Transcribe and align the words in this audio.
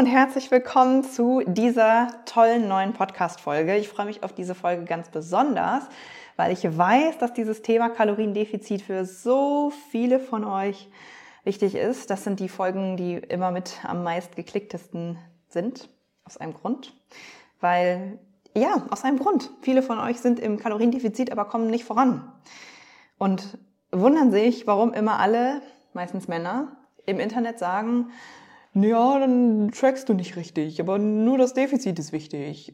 Und 0.00 0.06
herzlich 0.06 0.50
willkommen 0.50 1.04
zu 1.04 1.42
dieser 1.46 2.08
tollen 2.24 2.68
neuen 2.68 2.94
Podcast-Folge. 2.94 3.76
Ich 3.76 3.90
freue 3.90 4.06
mich 4.06 4.22
auf 4.22 4.32
diese 4.32 4.54
Folge 4.54 4.84
ganz 4.86 5.10
besonders, 5.10 5.82
weil 6.38 6.52
ich 6.52 6.64
weiß, 6.64 7.18
dass 7.18 7.34
dieses 7.34 7.60
Thema 7.60 7.90
Kaloriendefizit 7.90 8.80
für 8.80 9.04
so 9.04 9.70
viele 9.90 10.18
von 10.18 10.46
euch 10.46 10.88
wichtig 11.44 11.74
ist. 11.74 12.08
Das 12.08 12.24
sind 12.24 12.40
die 12.40 12.48
Folgen, 12.48 12.96
die 12.96 13.16
immer 13.16 13.50
mit 13.50 13.84
am 13.84 14.02
meist 14.02 14.36
geklicktesten 14.36 15.18
sind. 15.48 15.90
Aus 16.24 16.38
einem 16.38 16.54
Grund. 16.54 16.94
Weil, 17.60 18.18
ja, 18.56 18.86
aus 18.88 19.04
einem 19.04 19.18
Grund. 19.18 19.50
Viele 19.60 19.82
von 19.82 19.98
euch 19.98 20.20
sind 20.20 20.40
im 20.40 20.58
Kaloriendefizit, 20.58 21.30
aber 21.30 21.44
kommen 21.44 21.66
nicht 21.66 21.84
voran. 21.84 22.32
Und 23.18 23.58
wundern 23.92 24.30
sich, 24.30 24.66
warum 24.66 24.94
immer 24.94 25.20
alle, 25.20 25.60
meistens 25.92 26.26
Männer, 26.26 26.68
im 27.04 27.20
Internet 27.20 27.58
sagen, 27.58 28.10
ja, 28.74 29.18
dann 29.18 29.72
trackst 29.72 30.08
du 30.08 30.14
nicht 30.14 30.36
richtig, 30.36 30.80
aber 30.80 30.98
nur 30.98 31.38
das 31.38 31.54
Defizit 31.54 31.98
ist 31.98 32.12
wichtig. 32.12 32.72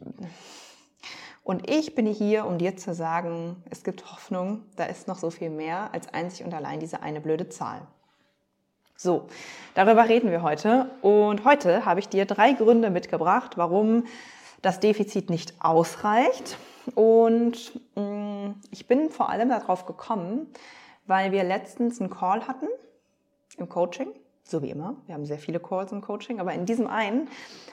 Und 1.42 1.70
ich 1.70 1.94
bin 1.94 2.06
hier, 2.06 2.44
um 2.44 2.58
dir 2.58 2.76
zu 2.76 2.92
sagen, 2.92 3.62
es 3.70 3.84
gibt 3.84 4.10
Hoffnung, 4.12 4.64
da 4.76 4.84
ist 4.84 5.08
noch 5.08 5.18
so 5.18 5.30
viel 5.30 5.48
mehr 5.48 5.94
als 5.94 6.12
einzig 6.12 6.44
und 6.44 6.52
allein 6.52 6.80
diese 6.80 7.02
eine 7.02 7.20
blöde 7.20 7.48
Zahl. 7.48 7.86
So, 8.96 9.28
darüber 9.74 10.08
reden 10.08 10.30
wir 10.30 10.42
heute. 10.42 10.90
Und 11.02 11.44
heute 11.44 11.84
habe 11.84 12.00
ich 12.00 12.08
dir 12.08 12.24
drei 12.24 12.52
Gründe 12.52 12.90
mitgebracht, 12.90 13.56
warum 13.56 14.04
das 14.62 14.80
Defizit 14.80 15.30
nicht 15.30 15.54
ausreicht. 15.60 16.58
Und 16.94 17.80
mh, 17.94 18.02
mm, 18.02 18.54
ich 18.70 18.86
bin 18.86 19.10
vor 19.10 19.30
allem 19.30 19.48
darauf 19.48 19.86
gekommen, 19.86 20.48
weil 21.06 21.30
wir 21.30 21.44
letztens 21.44 22.00
einen 22.00 22.10
Call 22.10 22.46
hatten 22.48 22.68
im 23.56 23.68
Coaching 23.68 24.08
so 24.46 24.62
wie 24.62 24.70
immer. 24.70 24.96
Wir 25.06 25.14
haben 25.14 25.26
sehr 25.26 25.38
viele 25.38 25.60
Calls 25.60 25.92
im 25.92 26.00
Coaching, 26.00 26.40
aber 26.40 26.52
in 26.52 26.66
diesem 26.66 26.86
einen 26.86 27.28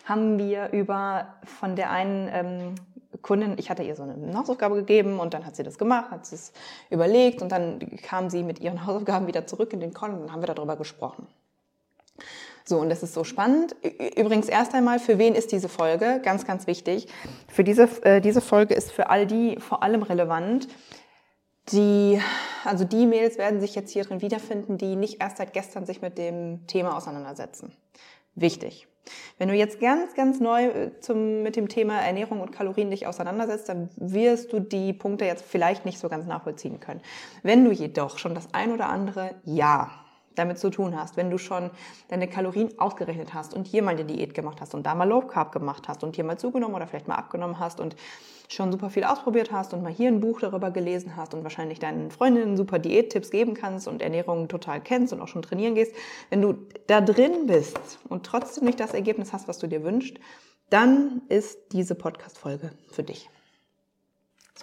haben 0.05 0.39
wir 0.39 0.71
über 0.71 1.27
von 1.45 1.75
der 1.75 1.91
einen 1.91 2.29
ähm, 2.31 2.75
Kundin, 3.21 3.55
ich 3.57 3.69
hatte 3.69 3.83
ihr 3.83 3.95
so 3.95 4.03
eine 4.03 4.37
Hausaufgabe 4.37 4.75
gegeben 4.75 5.19
und 5.19 5.33
dann 5.33 5.45
hat 5.45 5.55
sie 5.55 5.63
das 5.63 5.77
gemacht, 5.77 6.09
hat 6.11 6.25
sie 6.25 6.35
es 6.35 6.51
überlegt 6.89 7.41
und 7.41 7.51
dann 7.51 7.79
kam 8.01 8.29
sie 8.29 8.43
mit 8.43 8.59
ihren 8.59 8.85
Hausaufgaben 8.85 9.27
wieder 9.27 9.45
zurück 9.45 9.71
in 9.73 9.79
den 9.79 9.93
Call 9.93 10.11
und 10.11 10.21
dann 10.21 10.31
haben 10.31 10.41
wir 10.41 10.53
darüber 10.53 10.75
gesprochen. 10.75 11.27
So, 12.65 12.79
und 12.79 12.89
das 12.89 13.03
ist 13.03 13.13
so 13.13 13.25
spannend. 13.25 13.75
Übrigens 14.15 14.47
erst 14.47 14.73
einmal, 14.73 14.97
für 14.97 15.17
wen 15.17 15.35
ist 15.35 15.51
diese 15.51 15.67
Folge? 15.67 16.21
Ganz, 16.23 16.45
ganz 16.45 16.65
wichtig. 16.65 17.07
Für 17.49 17.63
diese, 17.65 17.89
äh, 18.03 18.21
diese 18.21 18.39
Folge 18.39 18.73
ist 18.73 18.91
für 18.91 19.09
all 19.09 19.27
die 19.27 19.57
vor 19.59 19.83
allem 19.83 20.01
relevant, 20.01 20.69
die, 21.71 22.21
also 22.65 22.83
die 22.83 23.05
Mails 23.05 23.37
werden 23.37 23.61
sich 23.61 23.75
jetzt 23.75 23.91
hier 23.91 24.03
drin 24.03 24.21
wiederfinden, 24.21 24.77
die 24.77 24.95
nicht 24.95 25.21
erst 25.21 25.37
seit 25.37 25.53
gestern 25.53 25.85
sich 25.85 26.01
mit 26.01 26.17
dem 26.17 26.67
Thema 26.67 26.97
auseinandersetzen. 26.97 27.73
Wichtig. 28.35 28.87
Wenn 29.37 29.49
du 29.49 29.55
jetzt 29.55 29.79
ganz, 29.79 30.13
ganz 30.15 30.39
neu 30.39 30.65
äh, 30.65 30.99
zum, 30.99 31.43
mit 31.43 31.55
dem 31.55 31.67
Thema 31.67 31.99
Ernährung 31.99 32.39
und 32.39 32.51
Kalorien 32.51 32.89
dich 32.89 33.05
auseinandersetzt, 33.05 33.67
dann 33.67 33.89
wirst 33.95 34.53
du 34.53 34.59
die 34.59 34.93
Punkte 34.93 35.25
jetzt 35.25 35.43
vielleicht 35.45 35.85
nicht 35.85 35.99
so 35.99 36.07
ganz 36.07 36.25
nachvollziehen 36.25 36.79
können. 36.79 37.01
Wenn 37.43 37.65
du 37.65 37.71
jedoch 37.71 38.17
schon 38.17 38.33
das 38.33 38.53
ein 38.53 38.71
oder 38.71 38.87
andere 38.87 39.35
Ja 39.43 40.02
damit 40.35 40.59
zu 40.59 40.69
tun 40.69 40.97
hast, 40.97 41.17
wenn 41.17 41.29
du 41.29 41.37
schon 41.37 41.69
deine 42.09 42.27
Kalorien 42.27 42.77
ausgerechnet 42.79 43.33
hast 43.33 43.53
und 43.53 43.67
hier 43.67 43.83
mal 43.83 43.91
eine 43.91 44.05
Diät 44.05 44.33
gemacht 44.33 44.61
hast 44.61 44.73
und 44.73 44.85
da 44.85 44.95
mal 44.95 45.07
Low 45.07 45.21
Carb 45.21 45.51
gemacht 45.51 45.87
hast 45.87 46.03
und 46.03 46.15
hier 46.15 46.23
mal 46.23 46.37
zugenommen 46.37 46.75
oder 46.75 46.87
vielleicht 46.87 47.07
mal 47.07 47.15
abgenommen 47.15 47.59
hast 47.59 47.79
und 47.79 47.95
schon 48.49 48.71
super 48.71 48.89
viel 48.89 49.03
ausprobiert 49.03 49.51
hast 49.51 49.73
und 49.73 49.83
mal 49.83 49.91
hier 49.91 50.09
ein 50.09 50.19
Buch 50.19 50.39
darüber 50.39 50.71
gelesen 50.71 51.15
hast 51.15 51.33
und 51.33 51.43
wahrscheinlich 51.43 51.79
deinen 51.79 52.11
Freundinnen 52.11 52.57
super 52.57 52.79
Diättipps 52.79 53.31
geben 53.31 53.53
kannst 53.53 53.87
und 53.87 54.01
Ernährung 54.01 54.47
total 54.47 54.81
kennst 54.81 55.13
und 55.13 55.21
auch 55.21 55.27
schon 55.27 55.41
trainieren 55.41 55.75
gehst, 55.75 55.93
wenn 56.29 56.41
du 56.41 56.55
da 56.87 57.01
drin 57.01 57.47
bist 57.47 57.99
und 58.09 58.25
trotzdem 58.25 58.65
nicht 58.65 58.79
das 58.79 58.93
Ergebnis 58.93 59.33
hast, 59.33 59.47
was 59.47 59.59
du 59.59 59.67
dir 59.67 59.83
wünschst, 59.83 60.17
dann 60.69 61.21
ist 61.29 61.57
diese 61.71 61.95
Podcast-Folge 61.95 62.71
für 62.91 63.03
dich. 63.03 63.29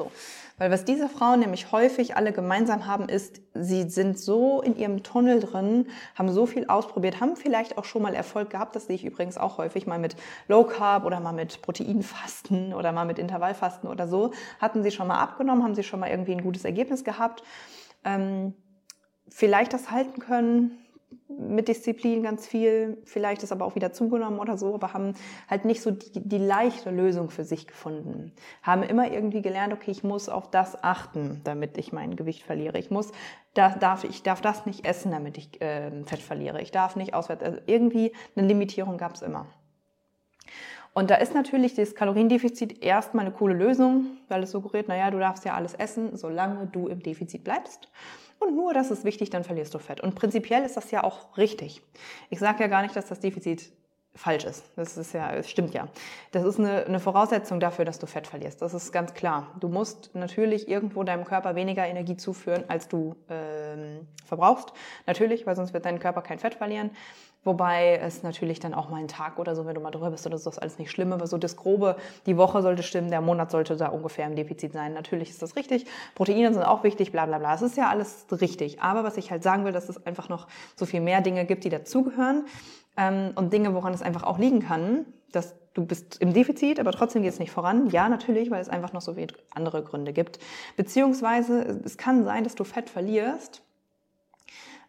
So. 0.01 0.11
Weil 0.57 0.71
was 0.71 0.87
diese 0.87 1.11
Frauen 1.11 1.41
nämlich 1.41 1.73
häufig 1.73 2.17
alle 2.17 2.33
gemeinsam 2.33 2.87
haben, 2.87 3.09
ist, 3.09 3.43
sie 3.55 3.89
sind 3.91 4.19
so 4.19 4.63
in 4.63 4.77
ihrem 4.77 5.03
Tunnel 5.03 5.41
drin, 5.41 5.89
haben 6.15 6.31
so 6.33 6.47
viel 6.47 6.67
ausprobiert, 6.69 7.21
haben 7.21 7.37
vielleicht 7.37 7.77
auch 7.77 7.85
schon 7.85 8.01
mal 8.01 8.15
Erfolg 8.15 8.49
gehabt. 8.51 8.75
Das 8.77 8.87
sehe 8.87 8.97
ich 8.97 9.05
übrigens 9.05 9.37
auch 9.37 9.59
häufig 9.59 9.87
mal 9.87 9.99
mit 9.99 10.17
Low 10.49 10.65
Carb 10.65 11.05
oder 11.05 11.21
mal 11.21 11.33
mit 11.33 11.61
Proteinfasten 11.61 12.73
oder 12.79 12.93
mal 12.93 13.05
mit 13.05 13.19
Intervallfasten 13.19 13.91
oder 13.91 14.09
so. 14.09 14.33
Hatten 14.59 14.83
sie 14.83 14.91
schon 14.91 15.07
mal 15.07 15.19
abgenommen, 15.19 15.63
haben 15.63 15.75
sie 15.75 15.83
schon 15.83 16.01
mal 16.01 16.09
irgendwie 16.09 16.33
ein 16.33 16.43
gutes 16.43 16.65
Ergebnis 16.65 17.05
gehabt. 17.05 17.43
Ähm, 18.05 18.55
vielleicht 19.29 19.75
das 19.75 19.91
halten 19.91 20.19
können, 20.19 20.79
mit 21.29 21.69
Disziplin 21.69 22.23
ganz 22.23 22.47
viel, 22.47 22.99
vielleicht 23.05 23.43
ist 23.43 23.53
aber 23.53 23.65
auch 23.65 23.75
wieder 23.75 23.93
zugenommen 23.93 24.39
oder 24.39 24.59
so, 24.59 24.75
aber 24.75 24.93
haben 24.93 25.15
halt 25.49 25.65
nicht 25.65 25.81
so 25.81 25.91
die, 25.91 26.21
die, 26.21 26.39
leichte 26.39 26.91
Lösung 26.91 27.31
für 27.31 27.45
sich 27.45 27.67
gefunden. 27.67 28.33
Haben 28.63 28.83
immer 28.83 29.11
irgendwie 29.11 29.43
gelernt, 29.43 29.73
okay, 29.73 29.91
ich 29.91 30.05
muss 30.05 30.29
auf 30.29 30.51
das 30.51 30.83
achten, 30.83 31.41
damit 31.45 31.79
ich 31.79 31.93
mein 31.93 32.17
Gewicht 32.17 32.43
verliere. 32.43 32.79
Ich 32.79 32.91
muss, 32.91 33.13
da, 33.55 33.71
darf, 33.71 34.05
ich 34.05 34.23
darf 34.23 34.41
das 34.41 34.67
nicht 34.67 34.85
essen, 34.85 35.11
damit 35.11 35.39
ich 35.39 35.61
äh, 35.61 35.91
Fett 36.05 36.21
verliere. 36.21 36.61
Ich 36.61 36.73
darf 36.73 36.97
nicht 36.97 37.15
auswärts. 37.15 37.43
Also 37.43 37.59
irgendwie 37.67 38.13
eine 38.37 38.47
Limitierung 38.47 38.99
gab 38.99 39.15
es 39.15 39.23
immer. 39.23 39.47
Und 40.93 41.11
da 41.11 41.17
ist 41.17 41.35
natürlich 41.35 41.75
das 41.75 41.95
Kaloriendefizit 41.95 42.83
erstmal 42.83 43.27
eine 43.27 43.35
coole 43.35 43.55
Lösung, 43.55 44.19
weil 44.29 44.43
es 44.43 44.51
suggeriert, 44.51 44.89
naja, 44.89 45.11
du 45.11 45.19
darfst 45.19 45.45
ja 45.45 45.55
alles 45.55 45.75
essen, 45.75 46.17
solange 46.17 46.67
du 46.67 46.89
im 46.89 47.03
Defizit 47.03 47.45
bleibst. 47.45 47.89
Und 48.41 48.57
nur 48.57 48.75
das 48.75 48.91
ist 48.91 49.05
wichtig, 49.05 49.31
dann 49.31 49.45
verlierst 49.45 49.75
du 49.75 49.79
Fett. 49.79 50.01
Und 50.01 50.15
prinzipiell 50.15 50.65
ist 50.65 50.77
das 50.77 50.91
ja 50.91 51.05
auch 51.05 51.37
richtig. 51.37 51.83
Ich 52.31 52.39
sage 52.39 52.61
ja 52.63 52.69
gar 52.69 52.83
nicht, 52.83 52.97
dass 52.97 53.07
das 53.07 53.21
Defizit 53.21 53.71
falsch 54.15 54.45
ist. 54.45 54.65
Das 54.77 54.97
ist 54.97 55.13
ja, 55.13 55.33
es 55.35 55.49
stimmt 55.49 55.75
ja. 55.75 55.89
Das 56.33 56.45
ist 56.45 56.59
eine, 56.59 56.85
eine 56.85 57.01
Voraussetzung 57.01 57.61
dafür, 57.61 57.85
dass 57.85 57.99
du 57.99 58.07
Fett 58.07 58.27
verlierst. 58.27 58.61
Das 58.61 58.75
ist 58.75 58.93
ganz 58.93 59.15
klar. 59.15 59.55
Du 59.61 59.69
musst 59.69 60.15
natürlich 60.15 60.69
irgendwo 60.69 61.05
deinem 61.05 61.25
Körper 61.25 61.55
weniger 61.55 61.87
Energie 61.87 62.17
zuführen, 62.17 62.65
als 62.69 62.89
du 62.89 63.15
ähm, 63.29 64.09
verbrauchst. 64.25 64.73
Natürlich, 65.07 65.47
weil 65.47 65.55
sonst 65.55 65.73
wird 65.73 65.85
dein 65.85 66.01
Körper 66.01 66.23
kein 66.23 66.39
Fett 66.39 66.55
verlieren. 66.55 66.91
Wobei 67.43 67.97
es 67.97 68.23
natürlich 68.23 68.61
dann 68.61 68.75
auch 68.75 68.91
mal 68.91 68.99
ein 68.99 69.09
Tag 69.09 69.39
oder 69.39 69.57
so, 69.57 69.65
wenn 69.65 69.75
du 69.75 69.81
mal 69.81 69.91
drüber 69.91 70.11
bist 70.11 70.27
oder 70.27 70.37
so, 70.37 70.51
ist 70.51 70.59
alles 70.59 70.79
nicht 70.79 70.91
schlimm. 70.91 71.13
Aber 71.13 71.27
so 71.27 71.39
das 71.39 71.57
Grobe, 71.57 71.97
die 72.27 72.37
Woche 72.37 72.61
sollte 72.61 72.83
stimmen, 72.83 73.11
der 73.11 73.23
Monat 73.23 73.51
sollte 73.51 73.77
da 73.77 73.89
ungefähr 73.89 74.27
im 74.27 74.37
Defizit 74.37 74.75
sein. 74.75 74.93
Natürlich 74.93 75.31
ist 75.31 75.41
das 75.41 75.57
richtig. 75.57 75.87
Proteine 76.15 76.53
sind 76.53 76.63
auch 76.63 76.85
wichtig, 76.85 77.13
bla 77.13 77.25
bla 77.25 77.39
bla. 77.39 77.55
Es 77.55 77.63
ist 77.63 77.79
ja 77.79 77.89
alles 77.89 78.27
richtig. 78.31 78.83
Aber 78.83 79.05
was 79.05 79.17
ich 79.17 79.31
halt 79.31 79.43
sagen 79.43 79.65
will, 79.65 79.73
dass 79.73 79.89
es 79.89 80.05
einfach 80.07 80.29
noch 80.29 80.49
so 80.77 80.85
viel 80.85 81.01
mehr 81.01 81.23
Dinge 81.23 81.47
gibt, 81.47 81.65
die 81.65 81.71
dazugehören. 81.71 82.45
Ähm, 82.99 83.33
und 83.37 83.53
Dinge, 83.53 83.75
woran 83.75 83.95
es 83.95 84.03
einfach 84.03 84.25
auch 84.25 84.39
liegen 84.39 84.61
kann, 84.61 85.07
dass 85.33 85.55
du 85.73 85.87
bist 85.87 86.21
im 86.21 86.35
Defizit, 86.35 86.81
aber 86.81 86.93
trotzdem 86.93 87.23
geht 87.23 87.33
es 87.33 87.39
nicht 87.39 87.53
voran. 87.53 87.89
Ja, 87.91 88.09
natürlich, 88.09 88.51
weil 88.51 88.61
es 88.61 88.69
einfach 88.69 88.93
noch 88.93 89.01
so 89.01 89.15
viele 89.15 89.35
andere 89.51 89.83
Gründe 89.83 90.13
gibt. 90.13 90.41
Beziehungsweise 90.77 91.81
es 91.85 91.97
kann 91.97 92.25
sein, 92.25 92.45
dass 92.45 92.55
du 92.55 92.65
Fett 92.65 92.91
verlierst 92.91 93.63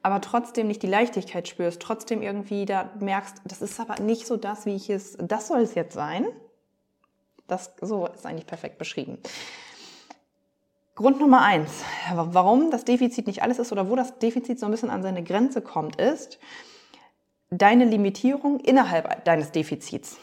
aber 0.04 0.22
trotzdem 0.22 0.68
nicht 0.68 0.82
die 0.82 0.88
Leichtigkeit 0.88 1.48
spürst, 1.48 1.82
trotzdem 1.82 2.22
irgendwie 2.22 2.66
da 2.66 2.90
merkst, 3.00 3.42
das 3.46 3.62
ist 3.62 3.80
aber 3.80 4.02
nicht 4.02 4.26
so 4.26 4.38
das, 4.38 4.66
wie 4.66 4.76
ich 4.76 4.90
es, 4.90 5.18
das 5.20 5.48
soll 5.48 5.62
es 5.62 5.76
jetzt 5.76 5.94
sein. 5.94 6.28
Das 7.48 7.74
so 7.82 8.08
ist 8.08 8.26
eigentlich 8.26 8.48
perfekt 8.48 8.78
beschrieben. 8.78 9.18
Grund 10.96 11.20
Nummer 11.20 11.42
eins, 11.42 11.84
warum 12.14 12.70
das 12.72 12.86
Defizit 12.86 13.28
nicht 13.28 13.42
alles 13.42 13.60
ist 13.60 13.72
oder 13.72 13.90
wo 13.90 13.96
das 13.96 14.20
Defizit 14.20 14.60
so 14.60 14.66
ein 14.66 14.72
bisschen 14.72 14.90
an 14.90 15.04
seine 15.04 15.24
Grenze 15.24 15.62
kommt, 15.62 15.96
ist 15.96 16.40
deine 17.50 17.86
Limitierung 17.86 18.60
innerhalb 18.60 19.26
deines 19.26 19.52
Defizits. 19.52 20.18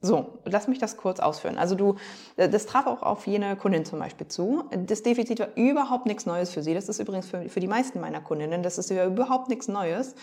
So, 0.00 0.38
lass 0.44 0.68
mich 0.68 0.78
das 0.78 0.96
kurz 0.96 1.18
ausführen. 1.18 1.58
Also 1.58 1.74
du, 1.74 1.96
äh, 2.36 2.48
das 2.48 2.66
traf 2.66 2.86
auch 2.86 3.02
auf 3.02 3.26
jene 3.26 3.56
Kundin 3.56 3.84
zum 3.84 3.98
Beispiel 3.98 4.28
zu. 4.28 4.64
Das 4.86 5.02
Defizit 5.02 5.40
war 5.40 5.48
überhaupt 5.56 6.06
nichts 6.06 6.24
Neues 6.24 6.52
für 6.52 6.62
sie. 6.62 6.72
Das 6.72 6.88
ist 6.88 7.00
übrigens 7.00 7.26
für, 7.26 7.48
für 7.48 7.58
die 7.58 7.66
meisten 7.66 8.00
meiner 8.00 8.20
Kundinnen, 8.20 8.62
das 8.62 8.78
ist 8.78 8.90
ja 8.90 9.04
überhaupt 9.04 9.48
nichts 9.48 9.66
Neues, 9.66 10.14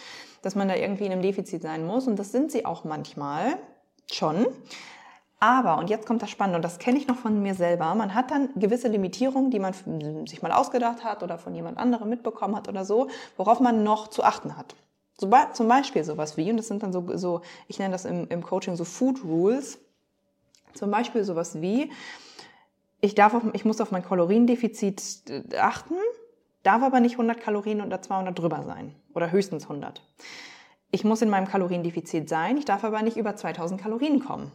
dass 0.42 0.56
man 0.56 0.70
da 0.70 0.76
irgendwie 0.76 1.06
in 1.06 1.12
einem 1.12 1.22
Defizit 1.22 1.62
sein 1.62 1.86
muss. 1.86 2.08
Und 2.08 2.18
das 2.18 2.32
sind 2.32 2.54
sie 2.54 2.66
auch 2.66 2.86
manchmal 2.86 3.58
schon. 4.10 4.48
Aber, 5.42 5.78
und 5.78 5.90
jetzt 5.90 6.08
kommt 6.08 6.22
das 6.22 6.30
Spannende, 6.30 6.56
und 6.56 6.64
das 6.64 6.80
kenne 6.80 6.98
ich 6.98 7.08
noch 7.08 7.18
von 7.18 7.42
mir 7.42 7.54
selber, 7.54 7.94
man 7.96 8.16
hat 8.16 8.32
dann 8.32 8.50
gewisse 8.56 8.88
Limitierungen, 8.88 9.52
die 9.52 9.60
man 9.60 9.74
sich 10.26 10.42
mal 10.42 10.54
ausgedacht 10.54 11.04
hat 11.04 11.22
oder 11.22 11.38
von 11.38 11.54
jemand 11.54 11.78
anderem 11.78 12.10
mitbekommen 12.10 12.56
hat 12.56 12.70
oder 12.70 12.86
so, 12.86 13.10
worauf 13.36 13.60
man 13.60 13.84
noch 13.84 14.08
zu 14.08 14.24
achten 14.24 14.56
hat. 14.56 14.76
So, 15.18 15.32
zum 15.54 15.68
Beispiel 15.68 16.04
sowas 16.04 16.36
wie, 16.36 16.50
und 16.52 16.58
das 16.58 16.68
sind 16.68 16.84
dann 16.84 16.92
so, 16.92 17.16
so 17.18 17.42
ich 17.68 17.80
nenne 17.80 17.94
das 17.94 18.06
im, 18.06 18.28
im 18.28 18.44
Coaching 18.44 18.76
so 18.76 18.84
Food 18.84 19.24
Rules, 19.24 19.80
zum 20.74 20.92
Beispiel 20.92 21.24
sowas 21.24 21.62
wie, 21.62 21.92
ich, 23.00 23.16
darf 23.16 23.34
auf, 23.34 23.44
ich 23.54 23.66
muss 23.66 23.80
auf 23.80 23.92
mein 23.92 24.04
Kaloriendefizit 24.04 25.30
äh, 25.30 25.58
achten, 25.58 25.96
darf 26.64 26.84
aber 26.84 27.00
nicht 27.00 27.14
100 27.14 27.40
Kalorien 27.40 27.82
oder 27.82 28.02
200 28.02 28.38
drüber 28.38 28.64
sein 28.64 28.96
oder 29.14 29.32
höchstens 29.32 29.64
100. 29.64 30.02
Ich 30.92 31.04
muss 31.04 31.22
in 31.22 31.30
meinem 31.30 31.48
Kaloriendefizit 31.48 32.28
sein, 32.28 32.58
ich 32.58 32.66
darf 32.66 32.84
aber 32.84 33.02
nicht 33.02 33.18
über 33.18 33.36
2000 33.36 33.80
Kalorien 33.80 34.20
kommen. 34.20 34.52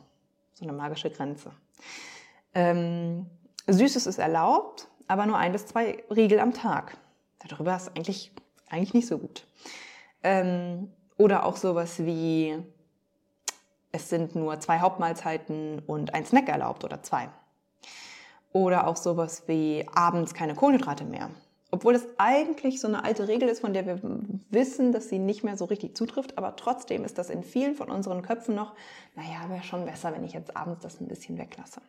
So 0.55 0.65
eine 0.65 0.73
magische 0.73 1.11
Grenze. 1.11 1.53
Ähm, 2.55 3.27
Süßes 3.67 4.06
ist 4.06 4.19
erlaubt, 4.19 4.89
aber 5.06 5.27
nur 5.27 5.37
ein 5.37 5.53
bis 5.53 5.67
zwei 5.67 6.05
Riegel 6.11 6.41
am 6.41 6.53
Tag. 6.53 6.97
Darüber 7.49 7.77
ist 7.77 7.89
eigentlich, 7.97 8.33
eigentlich 8.69 8.95
nicht 8.95 9.06
so 9.06 9.19
gut. 9.19 9.47
Ähm, 10.22 10.90
oder 11.17 11.44
auch 11.44 11.56
sowas 11.56 11.99
wie, 11.99 12.56
es 13.93 14.08
sind 14.08 14.34
nur 14.34 14.58
zwei 14.61 14.81
Hauptmahlzeiten 14.81 15.81
und 15.87 16.14
ein 16.14 16.25
Snack 16.25 16.49
erlaubt 16.49 16.84
oder 16.84 17.02
zwei. 17.02 17.28
Oder 18.52 18.87
auch 18.87 18.96
sowas 18.96 19.44
wie 19.46 19.87
abends 19.94 20.34
keine 20.34 20.55
Kohlenhydrate 20.55 21.05
mehr. 21.05 21.31
Obwohl 21.72 21.94
es 21.94 22.06
eigentlich 22.19 22.81
so 22.81 22.88
eine 22.88 23.05
alte 23.05 23.28
Regel 23.28 23.49
ist, 23.49 23.61
von 23.61 23.72
der 23.72 23.87
wir 23.87 24.00
wissen, 24.50 24.93
dass 24.93 25.08
sie 25.08 25.20
nicht 25.20 25.44
mehr 25.44 25.56
so 25.56 25.67
richtig 25.67 25.96
zutrifft, 25.96 26.37
aber 26.37 26.56
trotzdem 26.56 27.05
ist 27.05 27.17
das 27.17 27.31
in 27.31 27.44
vielen 27.44 27.76
von 27.76 27.90
unseren 27.90 28.22
Köpfen 28.22 28.56
noch, 28.56 28.75
naja, 29.14 29.49
wäre 29.49 29.62
schon 29.62 29.84
besser, 29.84 30.12
wenn 30.12 30.25
ich 30.25 30.32
jetzt 30.32 30.56
abends 30.56 30.82
das 30.82 31.00
ein 31.00 31.06
bisschen 31.06 31.38
weglasse. 31.38 31.81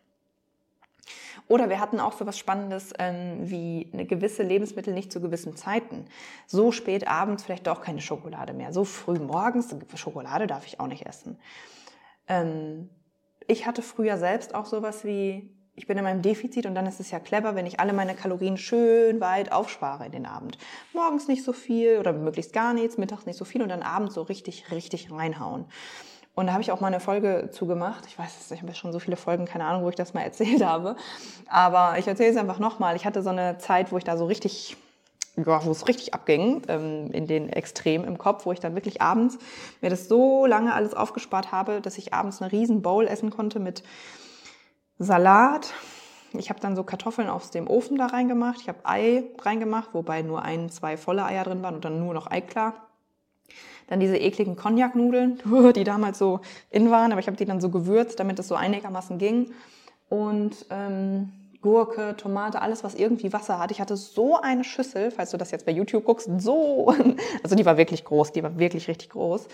Oder 1.48 1.69
wir 1.69 1.80
hatten 1.80 2.00
auch 2.00 2.13
so 2.13 2.25
was 2.25 2.38
Spannendes 2.38 2.94
ähm, 3.00 3.38
wie 3.42 3.89
eine 3.94 4.06
gewisse 4.06 4.44
Lebensmittel 4.44 4.94
nicht 4.94 5.12
zu 5.12 5.21
gewissen 5.21 5.56
Zeiten. 5.56 6.06
So 6.48 6.71
spät 6.71 7.07
abends 7.07 7.44
vielleicht 7.44 7.68
doch 7.68 7.81
keine 7.81 8.01
Schokolade 8.01 8.53
mehr. 8.53 8.74
So 8.74 8.83
früh 8.83 9.19
morgens 9.19 9.75
Schokolade 9.95 10.48
darf 10.48 10.65
ich 10.65 10.80
auch 10.80 10.88
nicht 10.88 11.06
essen. 11.06 11.39
Ähm, 12.27 12.89
ich 13.48 13.65
hatte 13.65 13.81
früher 13.81 14.18
selbst 14.18 14.56
auch 14.56 14.65
sowas 14.65 15.03
wie 15.03 15.57
ich 15.74 15.88
bin 15.88 15.98
in 15.98 16.03
meinem 16.03 16.21
Defizit 16.21 16.65
und 16.65 16.75
dann 16.75 16.86
ist 16.86 17.00
es 17.00 17.12
ja 17.12 17.19
clever, 17.19 17.56
wenn 17.56 17.65
ich 17.65 17.80
alle 17.80 17.94
meine 17.94 18.13
Kalorien 18.13 18.57
schön 18.57 19.21
weit 19.21 19.51
aufspare 19.51 20.06
in 20.06 20.12
den 20.12 20.25
Abend. 20.25 20.57
Morgens 20.94 21.27
nicht 21.27 21.44
so 21.44 21.53
viel 21.53 21.98
oder 21.98 22.12
möglichst 22.13 22.53
gar 22.53 22.74
nichts, 22.74 22.98
mittags 22.98 23.25
nicht 23.25 23.38
so 23.38 23.45
viel 23.45 23.62
und 23.62 23.69
dann 23.69 23.81
abends 23.81 24.15
so 24.15 24.21
richtig, 24.21 24.71
richtig 24.71 25.12
reinhauen. 25.12 25.65
Und 26.33 26.47
da 26.47 26.53
habe 26.53 26.61
ich 26.61 26.71
auch 26.71 26.79
mal 26.79 26.87
eine 26.87 26.99
Folge 26.99 27.49
zugemacht. 27.51 28.05
Ich 28.07 28.17
weiß, 28.17 28.51
ich 28.51 28.61
habe 28.61 28.73
schon 28.73 28.93
so 28.93 28.99
viele 28.99 29.17
Folgen, 29.17 29.45
keine 29.45 29.65
Ahnung, 29.65 29.83
wo 29.83 29.89
ich 29.89 29.95
das 29.95 30.13
mal 30.13 30.21
erzählt 30.23 30.63
habe. 30.63 30.95
Aber 31.47 31.97
ich 31.97 32.07
erzähle 32.07 32.31
es 32.31 32.37
einfach 32.37 32.59
nochmal. 32.59 32.95
Ich 32.95 33.05
hatte 33.05 33.21
so 33.21 33.29
eine 33.29 33.57
Zeit, 33.57 33.91
wo 33.91 33.97
ich 33.97 34.03
da 34.03 34.17
so 34.17 34.25
richtig 34.25 34.77
ja, 35.37 35.65
wo 35.65 35.71
es 35.71 35.87
richtig 35.87 36.13
abging, 36.13 36.61
ähm, 36.67 37.09
in 37.11 37.25
den 37.25 37.49
Extremen 37.49 38.05
im 38.05 38.17
Kopf, 38.17 38.45
wo 38.45 38.51
ich 38.51 38.59
dann 38.59 38.75
wirklich 38.75 39.01
abends 39.01 39.37
mir 39.79 39.89
das 39.89 40.07
so 40.07 40.45
lange 40.45 40.73
alles 40.73 40.93
aufgespart 40.93 41.51
habe, 41.51 41.79
dass 41.81 41.97
ich 41.97 42.13
abends 42.13 42.41
eine 42.41 42.51
riesen 42.51 42.81
Bowl 42.81 43.07
essen 43.07 43.29
konnte 43.29 43.59
mit 43.59 43.83
Salat. 44.99 45.73
Ich 46.33 46.49
habe 46.49 46.59
dann 46.59 46.75
so 46.75 46.83
Kartoffeln 46.83 47.29
aus 47.29 47.49
dem 47.51 47.67
Ofen 47.67 47.97
da 47.97 48.07
reingemacht. 48.07 48.61
Ich 48.61 48.69
habe 48.69 48.79
Ei 48.83 49.23
reingemacht, 49.41 49.93
wobei 49.93 50.21
nur 50.21 50.43
ein, 50.43 50.69
zwei 50.69 50.97
volle 50.97 51.25
Eier 51.25 51.43
drin 51.43 51.61
waren 51.61 51.75
und 51.75 51.85
dann 51.85 51.99
nur 51.99 52.13
noch 52.13 52.29
Eiklar. 52.29 52.90
Dann 53.88 54.00
diese 54.00 54.18
ekligen 54.18 54.56
Cognac-Nudeln, 54.56 55.39
die 55.75 55.83
damals 55.83 56.18
so 56.18 56.39
in 56.69 56.92
waren, 56.92 57.12
aber 57.12 57.19
ich 57.19 57.27
habe 57.27 57.38
die 57.38 57.45
dann 57.45 57.62
so 57.62 57.69
gewürzt, 57.69 58.19
damit 58.19 58.39
es 58.39 58.48
so 58.48 58.56
einigermaßen 58.56 59.18
ging. 59.18 59.51
Und 60.09 60.65
ähm, 60.69 61.31
Gurke, 61.62 62.15
Tomate, 62.18 62.62
alles, 62.62 62.83
was 62.83 62.95
irgendwie 62.95 63.31
Wasser 63.33 63.59
hat. 63.59 63.71
Ich 63.71 63.80
hatte 63.80 63.95
so 63.95 64.39
eine 64.39 64.63
Schüssel, 64.63 65.12
falls 65.12 65.31
du 65.31 65.38
das 65.38 65.51
jetzt 65.51 65.65
bei 65.65 65.71
YouTube 65.71 66.06
guckst, 66.06 66.30
so, 66.39 66.94
also 67.44 67.56
die 67.56 67.65
war 67.65 67.77
wirklich 67.77 68.03
groß, 68.03 68.31
die 68.31 68.44
war 68.44 68.57
wirklich 68.57 68.88
richtig 68.88 69.09
groß. 69.12 69.48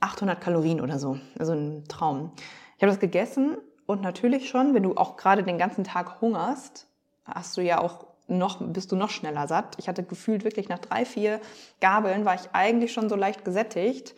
800 0.00 0.40
Kalorien 0.40 0.80
oder 0.80 0.98
so, 0.98 1.18
also 1.38 1.52
ein 1.52 1.84
Traum. 1.88 2.32
Ich 2.76 2.82
habe 2.82 2.90
das 2.90 3.00
gegessen 3.00 3.56
und 3.86 4.02
natürlich 4.02 4.48
schon, 4.48 4.74
wenn 4.74 4.82
du 4.82 4.96
auch 4.96 5.16
gerade 5.16 5.42
den 5.42 5.56
ganzen 5.56 5.84
Tag 5.84 6.20
hungerst, 6.20 6.86
hast 7.24 7.56
du 7.56 7.62
ja 7.62 7.80
auch 7.80 8.06
noch, 8.28 8.60
bist 8.60 8.92
du 8.92 8.96
noch 8.96 9.10
schneller 9.10 9.46
satt. 9.46 9.76
Ich 9.78 9.88
hatte 9.88 10.02
gefühlt 10.02 10.44
wirklich 10.44 10.68
nach 10.68 10.78
drei, 10.78 11.04
vier 11.04 11.40
Gabeln 11.80 12.24
war 12.24 12.34
ich 12.34 12.48
eigentlich 12.52 12.92
schon 12.92 13.08
so 13.08 13.16
leicht 13.16 13.44
gesättigt, 13.44 14.14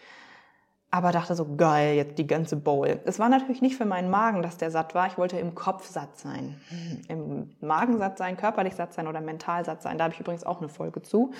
aber 0.90 1.12
dachte 1.12 1.34
so, 1.34 1.56
geil, 1.56 1.96
jetzt 1.96 2.18
die 2.18 2.26
ganze 2.26 2.56
Bowl. 2.56 3.00
Es 3.04 3.18
war 3.18 3.28
natürlich 3.28 3.60
nicht 3.60 3.76
für 3.76 3.84
meinen 3.84 4.08
Magen, 4.10 4.42
dass 4.42 4.56
der 4.56 4.70
satt 4.70 4.94
war. 4.94 5.06
Ich 5.06 5.18
wollte 5.18 5.38
im 5.38 5.54
Kopf 5.54 5.86
satt 5.86 6.18
sein. 6.18 6.58
Im 7.08 7.50
Magen 7.60 7.98
satt 7.98 8.16
sein, 8.16 8.38
körperlich 8.38 8.74
satt 8.74 8.94
sein 8.94 9.06
oder 9.06 9.20
mental 9.20 9.64
satt 9.66 9.82
sein. 9.82 9.98
Da 9.98 10.04
habe 10.04 10.14
ich 10.14 10.20
übrigens 10.20 10.44
auch 10.44 10.60
eine 10.60 10.70
Folge 10.70 11.02
zu 11.02 11.32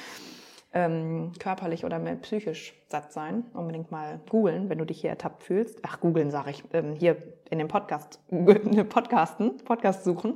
ähm, 0.73 1.33
körperlich 1.39 1.85
oder 1.85 1.99
psychisch 1.99 2.75
satt 2.89 3.13
sein. 3.13 3.45
Unbedingt 3.55 3.91
mal 3.91 4.21
googeln, 4.29 4.69
wenn 4.69 4.79
du 4.79 4.85
dich 4.85 5.01
hier 5.01 5.11
ertappt 5.11 5.43
fühlst. 5.43 5.81
Ach, 5.83 6.01
googeln 6.01 6.31
sage 6.31 6.51
ich. 6.51 6.65
Ähm, 6.73 6.95
hier 6.95 7.17
in 7.51 7.59
dem 7.59 7.69
Podcast, 7.69 8.21
Podcasten, 8.89 9.57
Podcast 9.59 10.05
suchen. 10.05 10.35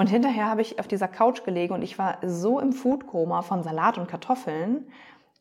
Und 0.00 0.06
hinterher 0.06 0.46
habe 0.46 0.62
ich 0.62 0.78
auf 0.78 0.88
dieser 0.88 1.08
Couch 1.08 1.44
gelegen 1.44 1.74
und 1.74 1.82
ich 1.82 1.98
war 1.98 2.16
so 2.24 2.58
im 2.58 2.72
Foodkoma 2.72 3.42
von 3.42 3.62
Salat 3.62 3.98
und 3.98 4.08
Kartoffeln. 4.08 4.86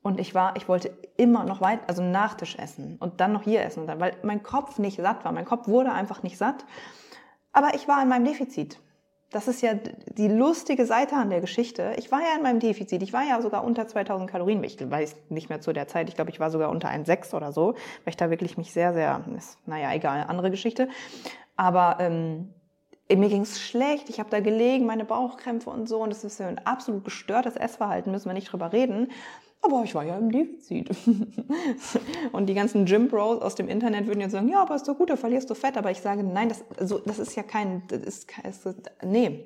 Und 0.01 0.19
ich 0.19 0.35
war, 0.35 0.57
ich 0.57 0.67
wollte 0.67 0.91
immer 1.15 1.45
noch 1.45 1.61
weit, 1.61 1.79
also 1.87 2.03
Nachtisch 2.03 2.57
essen 2.57 2.97
und 2.99 3.21
dann 3.21 3.31
noch 3.31 3.43
hier 3.43 3.63
essen 3.63 3.79
und 3.79 3.87
dann, 3.87 4.01
weil 4.01 4.17
mein 4.21 4.43
Kopf 4.43 4.77
nicht 4.77 4.97
satt 4.97 5.23
war. 5.23 5.31
Mein 5.31 5.45
Kopf 5.45 5.69
wurde 5.69 5.93
einfach 5.93 6.23
nicht 6.23 6.37
satt. 6.37 6.65
Aber 7.53 7.73
ich 7.73 7.87
war 7.87 8.03
in 8.03 8.09
meinem 8.09 8.25
Defizit 8.25 8.81
das 9.31 9.47
ist 9.47 9.61
ja 9.61 9.75
die 9.75 10.27
lustige 10.27 10.87
Seite 10.87 11.15
an 11.15 11.29
der 11.29 11.39
Geschichte. 11.39 11.93
Ich 11.97 12.11
war 12.11 12.19
ja 12.19 12.35
in 12.35 12.41
meinem 12.41 12.59
Defizit. 12.59 13.03
Ich 13.03 13.13
war 13.13 13.23
ja 13.23 13.39
sogar 13.41 13.63
unter 13.63 13.87
2000 13.87 14.29
Kalorien. 14.29 14.63
Ich 14.63 14.77
weiß 14.79 15.15
nicht 15.29 15.49
mehr 15.49 15.61
zu 15.61 15.71
der 15.71 15.87
Zeit. 15.87 16.09
Ich 16.09 16.15
glaube, 16.15 16.31
ich 16.31 16.39
war 16.39 16.49
sogar 16.49 16.71
unter 16.71 16.89
1,6 16.89 17.35
oder 17.35 17.51
so, 17.51 17.73
weil 17.73 18.07
ich 18.07 18.17
da 18.17 18.31
wirklich 18.31 18.57
mich 18.57 18.73
sehr, 18.73 18.91
sehr, 18.93 19.23
naja, 19.67 19.93
egal, 19.93 20.25
andere 20.27 20.49
Geschichte. 20.49 20.89
Aber 21.55 21.97
ähm, 21.99 22.55
mir 23.17 23.29
ging's 23.29 23.59
schlecht. 23.59 24.09
Ich 24.09 24.19
habe 24.19 24.29
da 24.29 24.39
gelegen, 24.39 24.85
meine 24.85 25.05
Bauchkrämpfe 25.05 25.69
und 25.69 25.87
so. 25.87 26.03
Und 26.03 26.11
das 26.11 26.23
ist 26.23 26.39
ja 26.39 26.47
ein 26.47 26.65
absolut 26.65 27.03
gestörtes 27.03 27.55
Essverhalten, 27.55 28.11
müssen 28.11 28.29
wir 28.29 28.33
nicht 28.33 28.51
drüber 28.51 28.71
reden. 28.71 29.09
Aber 29.61 29.83
ich 29.83 29.93
war 29.93 30.03
ja 30.03 30.17
im 30.17 30.31
Defizit. 30.31 30.89
und 32.31 32.45
die 32.47 32.53
ganzen 32.53 32.85
Gym 32.85 33.09
Bros 33.09 33.41
aus 33.41 33.55
dem 33.55 33.67
Internet 33.67 34.07
würden 34.07 34.21
jetzt 34.21 34.31
sagen, 34.31 34.47
ja, 34.47 34.61
aber 34.61 34.75
ist 34.75 34.87
doch 34.87 34.97
gut, 34.97 35.09
da 35.09 35.17
verlierst 35.17 35.49
du 35.49 35.55
Fett. 35.55 35.77
Aber 35.77 35.91
ich 35.91 36.01
sage, 36.01 36.23
nein, 36.23 36.49
das, 36.49 36.63
also, 36.77 36.99
das 36.99 37.19
ist 37.19 37.35
ja 37.35 37.43
kein, 37.43 37.83
das 37.87 37.99
ist, 37.99 38.31
ist, 38.43 38.91
nee, 39.03 39.45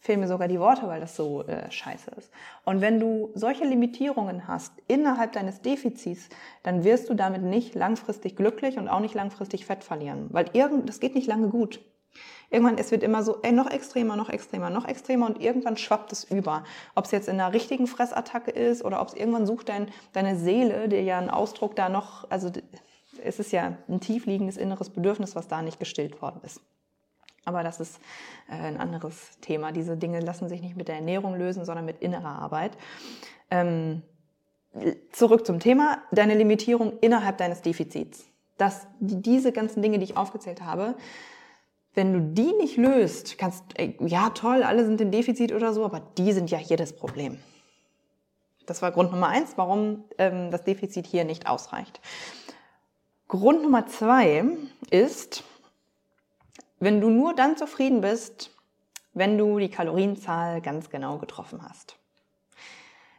fehlen 0.00 0.20
mir 0.20 0.28
sogar 0.28 0.48
die 0.48 0.60
Worte, 0.60 0.86
weil 0.88 1.00
das 1.00 1.16
so 1.16 1.42
äh, 1.44 1.70
scheiße 1.70 2.10
ist. 2.18 2.30
Und 2.64 2.80
wenn 2.80 3.00
du 3.00 3.30
solche 3.34 3.64
Limitierungen 3.64 4.46
hast 4.46 4.72
innerhalb 4.88 5.32
deines 5.32 5.62
Defizits, 5.62 6.28
dann 6.62 6.84
wirst 6.84 7.08
du 7.08 7.14
damit 7.14 7.42
nicht 7.42 7.74
langfristig 7.74 8.36
glücklich 8.36 8.78
und 8.78 8.88
auch 8.88 9.00
nicht 9.00 9.14
langfristig 9.14 9.64
Fett 9.64 9.84
verlieren. 9.84 10.26
Weil 10.30 10.46
irgend, 10.52 10.88
das 10.88 11.00
geht 11.00 11.14
nicht 11.14 11.26
lange 11.26 11.48
gut. 11.48 11.80
Irgendwann, 12.50 12.78
es 12.78 12.90
wird 12.90 13.02
immer 13.02 13.22
so, 13.22 13.38
ey, 13.42 13.52
noch 13.52 13.70
extremer, 13.70 14.16
noch 14.16 14.28
extremer, 14.28 14.70
noch 14.70 14.86
extremer 14.86 15.26
und 15.26 15.40
irgendwann 15.40 15.76
schwappt 15.76 16.12
es 16.12 16.24
über. 16.24 16.64
Ob 16.94 17.06
es 17.06 17.10
jetzt 17.10 17.28
in 17.28 17.40
einer 17.40 17.52
richtigen 17.52 17.86
Fressattacke 17.86 18.50
ist 18.50 18.84
oder 18.84 19.00
ob 19.00 19.08
es 19.08 19.14
irgendwann 19.14 19.46
sucht 19.46 19.68
dein, 19.68 19.88
deine 20.12 20.36
Seele, 20.36 20.88
dir 20.88 21.02
ja 21.02 21.18
ein 21.18 21.30
Ausdruck 21.30 21.74
da 21.74 21.88
noch, 21.88 22.30
also 22.30 22.50
es 23.22 23.38
ist 23.38 23.52
ja 23.52 23.76
ein 23.88 24.00
tiefliegendes 24.00 24.56
inneres 24.56 24.90
Bedürfnis, 24.90 25.34
was 25.34 25.48
da 25.48 25.62
nicht 25.62 25.80
gestillt 25.80 26.22
worden 26.22 26.40
ist. 26.44 26.60
Aber 27.44 27.62
das 27.62 27.80
ist 27.80 28.00
äh, 28.48 28.54
ein 28.54 28.76
anderes 28.76 29.38
Thema. 29.40 29.72
Diese 29.72 29.96
Dinge 29.96 30.20
lassen 30.20 30.48
sich 30.48 30.60
nicht 30.60 30.76
mit 30.76 30.88
der 30.88 30.96
Ernährung 30.96 31.36
lösen, 31.36 31.64
sondern 31.64 31.84
mit 31.84 32.00
innerer 32.00 32.40
Arbeit. 32.40 32.76
Ähm, 33.50 34.02
zurück 35.12 35.46
zum 35.46 35.60
Thema, 35.60 36.02
deine 36.10 36.34
Limitierung 36.34 36.98
innerhalb 37.00 37.38
deines 37.38 37.62
Defizits. 37.62 38.26
Dass 38.58 38.86
diese 39.00 39.52
ganzen 39.52 39.80
Dinge, 39.80 39.98
die 39.98 40.04
ich 40.04 40.16
aufgezählt 40.16 40.62
habe, 40.62 40.96
wenn 41.96 42.12
du 42.12 42.20
die 42.20 42.52
nicht 42.52 42.76
löst, 42.76 43.38
kannst, 43.38 43.64
ey, 43.74 43.96
ja 44.00 44.30
toll, 44.30 44.62
alle 44.62 44.84
sind 44.84 45.00
im 45.00 45.10
Defizit 45.10 45.52
oder 45.52 45.72
so, 45.72 45.84
aber 45.84 46.00
die 46.18 46.32
sind 46.32 46.50
ja 46.50 46.58
hier 46.58 46.76
das 46.76 46.92
Problem. 46.92 47.38
Das 48.66 48.82
war 48.82 48.92
Grund 48.92 49.12
Nummer 49.12 49.28
eins, 49.28 49.54
warum 49.56 50.04
ähm, 50.18 50.50
das 50.50 50.62
Defizit 50.62 51.06
hier 51.06 51.24
nicht 51.24 51.48
ausreicht. 51.48 52.00
Grund 53.28 53.62
Nummer 53.62 53.86
zwei 53.86 54.44
ist, 54.90 55.42
wenn 56.78 57.00
du 57.00 57.08
nur 57.08 57.34
dann 57.34 57.56
zufrieden 57.56 58.02
bist, 58.02 58.50
wenn 59.14 59.38
du 59.38 59.58
die 59.58 59.70
Kalorienzahl 59.70 60.60
ganz 60.60 60.90
genau 60.90 61.16
getroffen 61.16 61.62
hast. 61.66 61.96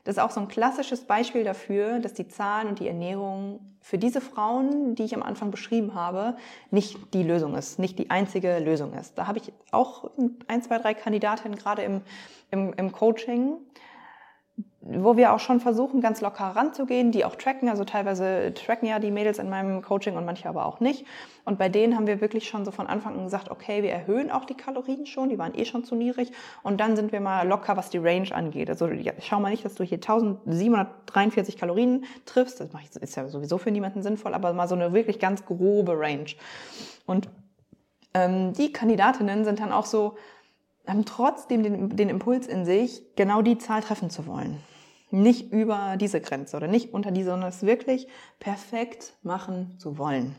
Das 0.07 0.15
ist 0.15 0.23
auch 0.23 0.31
so 0.31 0.39
ein 0.39 0.47
klassisches 0.47 1.03
Beispiel 1.03 1.43
dafür, 1.43 1.99
dass 1.99 2.13
die 2.13 2.29
Zahlen 2.29 2.69
und 2.69 2.79
die 2.79 2.87
Ernährung 2.87 3.59
für 3.81 3.97
diese 3.97 4.21
Frauen, 4.21 4.95
die 4.95 5.03
ich 5.03 5.13
am 5.13 5.21
Anfang 5.21 5.51
beschrieben 5.51 5.95
habe, 5.95 6.37
nicht 6.71 7.13
die 7.13 7.23
Lösung 7.23 7.55
ist, 7.55 7.77
nicht 7.77 7.99
die 7.99 8.09
einzige 8.09 8.59
Lösung 8.59 8.93
ist. 8.93 9.17
Da 9.17 9.27
habe 9.27 9.39
ich 9.39 9.51
auch 9.71 10.09
ein, 10.47 10.61
zwei, 10.61 10.77
drei 10.77 10.93
Kandidatinnen 10.93 11.57
gerade 11.57 11.81
im, 11.81 12.03
im, 12.51 12.71
im 12.77 12.93
Coaching, 12.93 13.57
wo 14.89 15.17
wir 15.17 15.33
auch 15.33 15.39
schon 15.39 15.59
versuchen, 15.59 16.01
ganz 16.01 16.21
locker 16.21 16.45
ranzugehen, 16.45 17.11
die 17.11 17.25
auch 17.25 17.35
tracken. 17.35 17.67
Also 17.69 17.83
teilweise 17.83 18.53
tracken 18.53 18.87
ja 18.87 18.99
die 18.99 19.11
Mädels 19.11 19.37
in 19.37 19.49
meinem 19.49 19.81
Coaching 19.81 20.15
und 20.15 20.25
manche 20.25 20.47
aber 20.47 20.65
auch 20.65 20.79
nicht. 20.79 21.05
Und 21.43 21.57
bei 21.57 21.67
denen 21.67 21.95
haben 21.95 22.07
wir 22.07 22.21
wirklich 22.21 22.47
schon 22.47 22.63
so 22.63 22.71
von 22.71 22.87
Anfang 22.87 23.15
an 23.15 23.25
gesagt, 23.25 23.51
okay, 23.51 23.83
wir 23.83 23.91
erhöhen 23.91 24.31
auch 24.31 24.45
die 24.45 24.53
Kalorien 24.53 25.05
schon, 25.05 25.29
die 25.29 25.37
waren 25.37 25.53
eh 25.55 25.65
schon 25.65 25.83
zu 25.83 25.95
niedrig. 25.95 26.31
Und 26.63 26.79
dann 26.79 26.95
sind 26.95 27.11
wir 27.11 27.19
mal 27.19 27.47
locker, 27.47 27.75
was 27.75 27.89
die 27.89 27.97
Range 27.97 28.33
angeht. 28.33 28.69
Also 28.69 28.87
ja, 28.87 29.13
schau 29.19 29.39
mal 29.39 29.49
nicht, 29.49 29.65
dass 29.65 29.75
du 29.75 29.83
hier 29.83 29.97
1743 29.97 31.57
Kalorien 31.57 32.05
triffst. 32.25 32.59
Das 32.59 32.95
ist 32.95 33.15
ja 33.15 33.27
sowieso 33.27 33.57
für 33.57 33.71
niemanden 33.71 34.01
sinnvoll, 34.01 34.33
aber 34.33 34.53
mal 34.53 34.67
so 34.67 34.75
eine 34.75 34.93
wirklich 34.93 35.19
ganz 35.19 35.45
grobe 35.45 35.99
Range. 35.99 36.31
Und 37.05 37.27
ähm, 38.13 38.53
die 38.53 38.71
Kandidatinnen 38.71 39.43
sind 39.43 39.59
dann 39.59 39.71
auch 39.71 39.85
so, 39.85 40.15
haben 40.87 41.03
trotzdem 41.03 41.63
den, 41.63 41.89
den 41.95 42.09
Impuls 42.09 42.47
in 42.47 42.63
sich, 42.63 43.03
genau 43.17 43.41
die 43.41 43.57
Zahl 43.57 43.81
treffen 43.81 44.09
zu 44.09 44.27
wollen 44.27 44.57
nicht 45.09 45.51
über 45.51 45.95
diese 45.97 46.21
Grenze 46.21 46.57
oder 46.57 46.67
nicht 46.67 46.93
unter 46.93 47.11
diese, 47.11 47.31
sondern 47.31 47.49
es 47.49 47.63
wirklich 47.63 48.07
perfekt 48.39 49.13
machen 49.23 49.75
zu 49.79 49.97
wollen. 49.97 50.35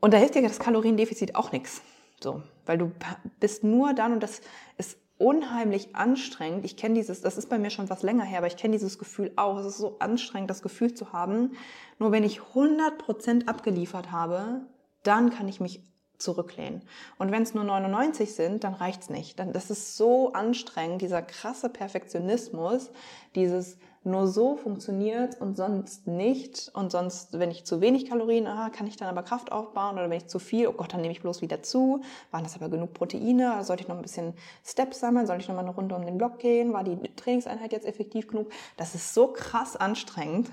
Und 0.00 0.14
da 0.14 0.18
hilft 0.18 0.34
dir 0.34 0.42
das 0.42 0.58
Kaloriendefizit 0.58 1.34
auch 1.34 1.52
nichts. 1.52 1.82
So, 2.22 2.42
weil 2.66 2.78
du 2.78 2.92
bist 3.38 3.64
nur 3.64 3.94
dann 3.94 4.12
und 4.12 4.22
das 4.22 4.40
ist 4.76 4.98
unheimlich 5.18 5.94
anstrengend. 5.94 6.64
Ich 6.64 6.76
kenne 6.76 6.94
dieses, 6.94 7.20
das 7.20 7.36
ist 7.36 7.50
bei 7.50 7.58
mir 7.58 7.70
schon 7.70 7.90
was 7.90 8.02
länger 8.02 8.24
her, 8.24 8.38
aber 8.38 8.46
ich 8.46 8.56
kenne 8.56 8.72
dieses 8.72 8.98
Gefühl 8.98 9.32
auch. 9.36 9.58
Es 9.58 9.66
ist 9.66 9.78
so 9.78 9.96
anstrengend, 9.98 10.48
das 10.48 10.62
Gefühl 10.62 10.94
zu 10.94 11.12
haben. 11.12 11.52
Nur 11.98 12.10
wenn 12.10 12.24
ich 12.24 12.40
100% 12.54 13.46
abgeliefert 13.46 14.12
habe, 14.12 14.62
dann 15.02 15.30
kann 15.30 15.48
ich 15.48 15.60
mich 15.60 15.82
zurücklehnen. 16.20 16.82
Und 17.18 17.32
wenn 17.32 17.42
es 17.42 17.54
nur 17.54 17.64
99 17.64 18.34
sind, 18.34 18.64
dann 18.64 18.74
reicht's 18.74 19.10
nicht. 19.10 19.38
Dann, 19.38 19.52
das 19.52 19.70
ist 19.70 19.96
so 19.96 20.32
anstrengend, 20.32 21.02
dieser 21.02 21.22
krasse 21.22 21.68
Perfektionismus, 21.68 22.90
dieses 23.34 23.78
nur 24.02 24.26
so 24.26 24.56
funktioniert 24.56 25.40
und 25.40 25.56
sonst 25.56 26.06
nicht. 26.06 26.70
Und 26.74 26.90
sonst, 26.90 27.38
wenn 27.38 27.50
ich 27.50 27.66
zu 27.66 27.80
wenig 27.82 28.08
Kalorien, 28.08 28.46
ah, 28.46 28.70
kann 28.70 28.86
ich 28.86 28.96
dann 28.96 29.08
aber 29.08 29.22
Kraft 29.22 29.52
aufbauen. 29.52 29.94
Oder 29.94 30.08
wenn 30.08 30.16
ich 30.16 30.26
zu 30.26 30.38
viel, 30.38 30.68
oh 30.68 30.72
Gott, 30.72 30.94
dann 30.94 31.02
nehme 31.02 31.12
ich 31.12 31.20
bloß 31.20 31.42
wieder 31.42 31.62
zu. 31.62 32.00
Waren 32.30 32.44
das 32.44 32.56
aber 32.56 32.70
genug 32.70 32.94
Proteine? 32.94 33.62
Sollte 33.62 33.82
ich 33.82 33.88
noch 33.88 33.96
ein 33.96 34.02
bisschen 34.02 34.32
Steps 34.64 35.00
sammeln? 35.00 35.26
Sollte 35.26 35.42
ich 35.42 35.48
noch 35.48 35.54
mal 35.54 35.62
eine 35.62 35.74
Runde 35.74 35.94
um 35.94 36.06
den 36.06 36.16
Block 36.16 36.38
gehen? 36.38 36.72
War 36.72 36.82
die 36.82 36.96
Trainingseinheit 37.14 37.72
jetzt 37.72 37.86
effektiv 37.86 38.28
genug? 38.28 38.50
Das 38.78 38.94
ist 38.94 39.12
so 39.12 39.28
krass 39.28 39.76
anstrengend. 39.76 40.50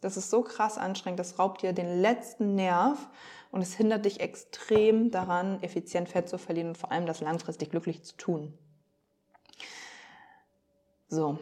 Das 0.00 0.16
ist 0.16 0.30
so 0.30 0.40
krass 0.40 0.78
anstrengend. 0.78 1.20
Das 1.20 1.38
raubt 1.38 1.62
dir 1.62 1.74
den 1.74 2.00
letzten 2.00 2.54
Nerv 2.54 3.08
und 3.50 3.62
es 3.62 3.74
hindert 3.74 4.04
dich 4.04 4.20
extrem 4.20 5.10
daran, 5.10 5.62
effizient 5.62 6.08
Fett 6.08 6.28
zu 6.28 6.38
verlieren 6.38 6.68
und 6.68 6.78
vor 6.78 6.92
allem 6.92 7.06
das 7.06 7.20
langfristig 7.20 7.70
glücklich 7.70 8.02
zu 8.02 8.16
tun. 8.16 8.56
So. 11.08 11.38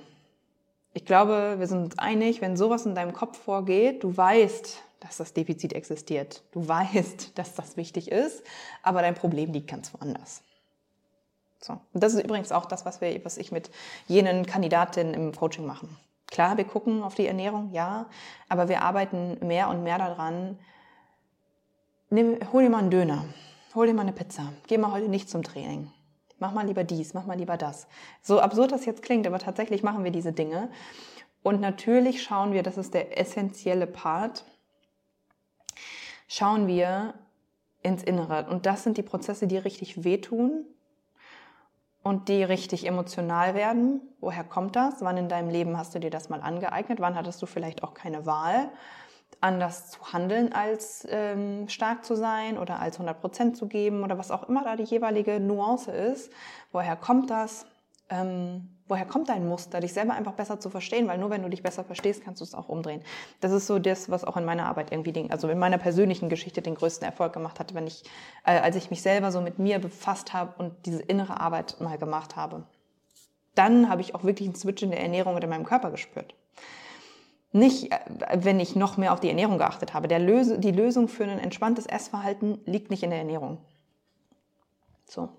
Ich 0.94 1.04
glaube, 1.04 1.56
wir 1.58 1.66
sind 1.66 1.84
uns 1.84 1.98
einig, 1.98 2.40
wenn 2.40 2.56
sowas 2.56 2.86
in 2.86 2.94
deinem 2.94 3.12
Kopf 3.12 3.38
vorgeht, 3.38 4.02
du 4.02 4.16
weißt, 4.16 4.82
dass 5.00 5.18
das 5.18 5.32
Defizit 5.32 5.74
existiert. 5.74 6.42
Du 6.52 6.66
weißt, 6.66 7.32
dass 7.38 7.54
das 7.54 7.76
wichtig 7.76 8.10
ist, 8.10 8.42
aber 8.82 9.02
dein 9.02 9.14
Problem 9.14 9.52
liegt 9.52 9.68
ganz 9.68 9.92
woanders. 9.94 10.42
So. 11.60 11.74
Und 11.92 12.02
das 12.02 12.14
ist 12.14 12.24
übrigens 12.24 12.52
auch 12.52 12.66
das, 12.66 12.84
was, 12.84 13.00
wir, 13.00 13.24
was 13.24 13.36
ich 13.36 13.52
mit 13.52 13.70
jenen 14.06 14.46
Kandidatinnen 14.46 15.14
im 15.14 15.34
Coaching 15.34 15.66
machen. 15.66 15.96
Klar, 16.26 16.56
wir 16.56 16.64
gucken 16.64 17.02
auf 17.02 17.14
die 17.14 17.26
Ernährung, 17.26 17.70
ja, 17.72 18.06
aber 18.48 18.68
wir 18.68 18.82
arbeiten 18.82 19.38
mehr 19.46 19.68
und 19.68 19.82
mehr 19.82 19.98
daran, 19.98 20.58
nimm, 22.10 22.38
hol 22.52 22.62
dir 22.62 22.70
mal 22.70 22.78
einen 22.78 22.90
Döner, 22.90 23.24
hol 23.74 23.86
dir 23.86 23.94
mal 23.94 24.02
eine 24.02 24.12
Pizza, 24.12 24.52
geh 24.66 24.78
mal 24.78 24.92
heute 24.92 25.08
nicht 25.08 25.28
zum 25.28 25.42
Training. 25.42 25.90
Mach 26.38 26.52
mal 26.52 26.66
lieber 26.66 26.84
dies, 26.84 27.14
mach 27.14 27.26
mal 27.26 27.36
lieber 27.36 27.56
das. 27.56 27.88
So 28.22 28.40
absurd 28.40 28.70
das 28.72 28.86
jetzt 28.86 29.02
klingt, 29.02 29.26
aber 29.26 29.38
tatsächlich 29.38 29.82
machen 29.82 30.04
wir 30.04 30.12
diese 30.12 30.32
Dinge. 30.32 30.70
Und 31.42 31.60
natürlich 31.60 32.22
schauen 32.22 32.52
wir, 32.52 32.62
das 32.62 32.78
ist 32.78 32.94
der 32.94 33.18
essentielle 33.18 33.86
Part, 33.86 34.44
schauen 36.28 36.66
wir 36.66 37.14
ins 37.82 38.02
Innere. 38.02 38.46
Und 38.50 38.66
das 38.66 38.84
sind 38.84 38.98
die 38.98 39.02
Prozesse, 39.02 39.46
die 39.46 39.56
richtig 39.56 40.04
wehtun 40.04 40.64
und 42.02 42.28
die 42.28 42.42
richtig 42.42 42.86
emotional 42.86 43.54
werden. 43.54 44.00
Woher 44.20 44.44
kommt 44.44 44.76
das? 44.76 45.00
Wann 45.00 45.16
in 45.16 45.28
deinem 45.28 45.50
Leben 45.50 45.76
hast 45.76 45.94
du 45.94 45.98
dir 45.98 46.10
das 46.10 46.28
mal 46.28 46.40
angeeignet? 46.40 47.00
Wann 47.00 47.16
hattest 47.16 47.40
du 47.42 47.46
vielleicht 47.46 47.82
auch 47.82 47.94
keine 47.94 48.26
Wahl? 48.26 48.70
Anders 49.40 49.90
zu 49.90 50.12
handeln, 50.12 50.52
als 50.52 51.06
ähm, 51.10 51.68
stark 51.68 52.04
zu 52.04 52.16
sein 52.16 52.58
oder 52.58 52.80
als 52.80 52.96
100 52.96 53.20
Prozent 53.20 53.56
zu 53.56 53.66
geben 53.66 54.02
oder 54.02 54.18
was 54.18 54.30
auch 54.30 54.48
immer 54.48 54.64
da 54.64 54.76
die 54.76 54.84
jeweilige 54.84 55.38
Nuance 55.38 55.90
ist. 55.92 56.32
Woher 56.72 56.96
kommt 56.96 57.30
das? 57.30 57.66
Ähm, 58.10 58.68
woher 58.88 59.04
kommt 59.04 59.28
dein 59.28 59.46
Muster, 59.46 59.80
dich 59.80 59.92
selber 59.92 60.14
einfach 60.14 60.32
besser 60.32 60.58
zu 60.58 60.70
verstehen, 60.70 61.06
weil 61.08 61.18
nur 61.18 61.30
wenn 61.30 61.42
du 61.42 61.50
dich 61.50 61.62
besser 61.62 61.84
verstehst, 61.84 62.24
kannst 62.24 62.40
du 62.40 62.44
es 62.44 62.54
auch 62.54 62.68
umdrehen. 62.68 63.02
Das 63.40 63.52
ist 63.52 63.66
so 63.66 63.78
das, 63.78 64.10
was 64.10 64.24
auch 64.24 64.36
in 64.36 64.44
meiner 64.44 64.66
Arbeit 64.66 64.90
irgendwie, 64.92 65.12
den, 65.12 65.30
also 65.30 65.48
in 65.48 65.58
meiner 65.58 65.78
persönlichen 65.78 66.28
Geschichte 66.28 66.62
den 66.62 66.74
größten 66.74 67.06
Erfolg 67.06 67.32
gemacht 67.32 67.60
hat, 67.60 67.74
wenn 67.74 67.86
ich, 67.86 68.04
äh, 68.44 68.58
als 68.58 68.76
ich 68.76 68.90
mich 68.90 69.02
selber 69.02 69.30
so 69.30 69.40
mit 69.40 69.58
mir 69.58 69.78
befasst 69.78 70.32
habe 70.32 70.54
und 70.58 70.74
diese 70.86 71.02
innere 71.02 71.38
Arbeit 71.38 71.80
mal 71.80 71.98
gemacht 71.98 72.34
habe. 72.34 72.64
Dann 73.54 73.90
habe 73.90 74.00
ich 74.00 74.14
auch 74.14 74.24
wirklich 74.24 74.48
einen 74.48 74.56
Switch 74.56 74.82
in 74.82 74.90
der 74.90 75.02
Ernährung 75.02 75.34
und 75.34 75.44
in 75.44 75.50
meinem 75.50 75.64
Körper 75.64 75.90
gespürt. 75.90 76.34
Nicht, 77.52 77.92
äh, 77.92 77.98
wenn 78.34 78.60
ich 78.60 78.76
noch 78.76 78.96
mehr 78.96 79.12
auf 79.12 79.20
die 79.20 79.28
Ernährung 79.28 79.58
geachtet 79.58 79.94
habe. 79.94 80.08
Löse, 80.18 80.58
die 80.58 80.72
Lösung 80.72 81.08
für 81.08 81.24
ein 81.24 81.38
entspanntes 81.38 81.86
Essverhalten 81.86 82.60
liegt 82.64 82.90
nicht 82.90 83.02
in 83.02 83.10
der 83.10 83.20
Ernährung. 83.20 83.58
So. 85.06 85.30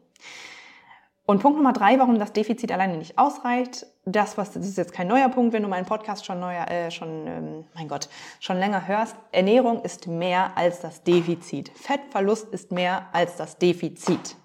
Und 1.30 1.44
Punkt 1.44 1.58
Nummer 1.58 1.74
drei, 1.74 2.00
warum 2.00 2.18
das 2.18 2.34
Defizit 2.34 2.72
alleine 2.72 2.98
nicht 2.98 3.20
ausreicht, 3.20 3.86
das, 4.04 4.36
was 4.40 4.54
das 4.54 4.66
ist 4.66 4.80
jetzt 4.80 4.94
kein 4.94 5.08
neuer 5.08 5.30
Punkt, 5.30 5.54
wenn 5.54 5.62
du 5.62 5.70
meinen 5.70 5.86
Podcast 5.86 6.26
schon 6.26 6.40
neuer, 6.40 6.68
äh, 6.72 6.90
schon, 6.90 7.28
ähm, 7.28 7.66
mein 7.76 7.88
Gott, 7.88 8.10
schon 8.40 8.58
länger 8.58 8.88
hörst. 8.88 9.16
Ernährung 9.32 9.84
ist 9.84 10.08
mehr 10.08 10.58
als 10.58 10.82
das 10.82 11.04
Defizit. 11.04 11.70
Fettverlust 11.76 12.48
ist 12.50 12.72
mehr 12.72 13.10
als 13.12 13.36
das 13.36 13.60
Defizit. 13.60 14.38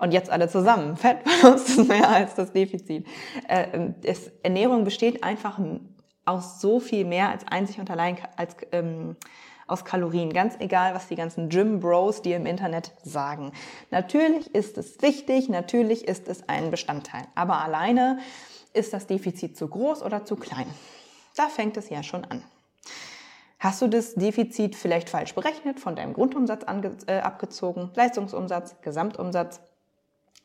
Und 0.00 0.12
jetzt 0.12 0.30
alle 0.30 0.48
zusammen. 0.48 0.96
Fettverlust 0.96 1.68
ist 1.78 1.88
mehr 1.88 2.08
als 2.08 2.34
das 2.34 2.52
Defizit. 2.52 3.06
Äh, 3.46 3.90
es, 4.02 4.32
Ernährung 4.42 4.82
besteht 4.82 5.22
einfach 5.22 5.60
aus 6.24 6.60
so 6.60 6.80
viel 6.80 7.04
mehr 7.04 7.28
als 7.30 7.46
einzig 7.48 7.80
und 7.80 7.90
allein 7.90 8.18
als 8.36 8.56
ähm, 8.72 9.16
aus 9.66 9.84
Kalorien. 9.84 10.32
Ganz 10.32 10.56
egal, 10.58 10.94
was 10.94 11.08
die 11.08 11.16
ganzen 11.16 11.48
Gym 11.48 11.80
Bros 11.80 12.22
dir 12.22 12.36
im 12.36 12.46
Internet 12.46 12.92
sagen. 13.02 13.52
Natürlich 13.90 14.54
ist 14.54 14.78
es 14.78 15.00
wichtig, 15.02 15.48
natürlich 15.48 16.06
ist 16.06 16.28
es 16.28 16.48
ein 16.48 16.70
Bestandteil. 16.70 17.24
Aber 17.34 17.62
alleine 17.62 18.18
ist 18.74 18.92
das 18.92 19.06
Defizit 19.06 19.56
zu 19.56 19.68
groß 19.68 20.02
oder 20.02 20.24
zu 20.24 20.36
klein. 20.36 20.66
Da 21.36 21.48
fängt 21.48 21.76
es 21.76 21.88
ja 21.88 22.02
schon 22.02 22.24
an. 22.24 22.42
Hast 23.58 23.80
du 23.80 23.86
das 23.86 24.14
Defizit 24.14 24.74
vielleicht 24.74 25.08
falsch 25.08 25.34
berechnet, 25.34 25.78
von 25.78 25.94
deinem 25.94 26.14
Grundumsatz 26.14 26.64
äh, 27.06 27.20
abgezogen, 27.20 27.90
Leistungsumsatz, 27.94 28.76
Gesamtumsatz? 28.82 29.60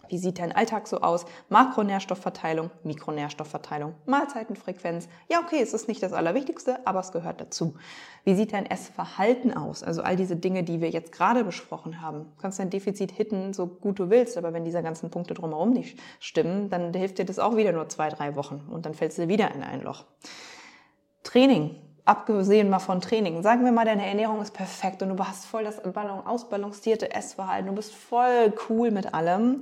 Wie 0.09 0.17
sieht 0.17 0.39
dein 0.39 0.51
Alltag 0.51 0.87
so 0.87 1.01
aus? 1.01 1.25
Makronährstoffverteilung, 1.49 2.71
Mikronährstoffverteilung, 2.83 3.95
Mahlzeitenfrequenz. 4.05 5.07
Ja, 5.29 5.39
okay, 5.39 5.61
es 5.61 5.73
ist 5.73 5.87
nicht 5.87 6.03
das 6.03 6.13
Allerwichtigste, 6.13 6.85
aber 6.85 6.99
es 6.99 7.11
gehört 7.11 7.41
dazu. 7.41 7.75
Wie 8.23 8.35
sieht 8.35 8.53
dein 8.53 8.65
Essverhalten 8.65 9.55
aus? 9.55 9.83
Also 9.83 10.01
all 10.01 10.15
diese 10.15 10.35
Dinge, 10.35 10.63
die 10.63 10.81
wir 10.81 10.89
jetzt 10.89 11.11
gerade 11.11 11.43
besprochen 11.43 12.01
haben. 12.01 12.25
Du 12.35 12.41
kannst 12.41 12.59
dein 12.59 12.69
Defizit 12.69 13.11
hitten, 13.11 13.53
so 13.53 13.67
gut 13.67 13.99
du 13.99 14.09
willst, 14.09 14.37
aber 14.37 14.53
wenn 14.53 14.65
diese 14.65 14.83
ganzen 14.83 15.09
Punkte 15.09 15.33
drumherum 15.33 15.71
nicht 15.71 15.99
stimmen, 16.19 16.69
dann 16.69 16.93
hilft 16.93 17.19
dir 17.19 17.25
das 17.25 17.39
auch 17.39 17.55
wieder 17.55 17.71
nur 17.71 17.87
zwei, 17.89 18.09
drei 18.09 18.35
Wochen 18.35 18.67
und 18.69 18.85
dann 18.85 18.93
fällst 18.93 19.17
du 19.17 19.27
wieder 19.27 19.53
in 19.55 19.63
ein 19.63 19.81
Loch. 19.81 20.05
Training, 21.23 21.75
abgesehen 22.07 22.69
mal 22.69 22.79
von 22.79 23.01
Training. 23.01 23.43
Sagen 23.43 23.65
wir 23.65 23.71
mal, 23.71 23.85
deine 23.85 24.05
Ernährung 24.05 24.41
ist 24.41 24.53
perfekt 24.53 25.01
und 25.03 25.15
du 25.15 25.23
hast 25.23 25.45
voll 25.45 25.63
das 25.63 25.81
ausbalancierte 25.83 27.13
Essverhalten, 27.13 27.67
du 27.67 27.75
bist 27.75 27.93
voll 27.93 28.53
cool 28.69 28.91
mit 28.91 29.13
allem. 29.13 29.61